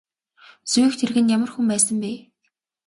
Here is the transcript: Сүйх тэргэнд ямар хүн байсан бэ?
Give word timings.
Сүйх 0.71 0.93
тэргэнд 0.99 1.33
ямар 1.35 1.49
хүн 1.51 1.65
байсан 1.71 1.95
бэ? 2.03 2.11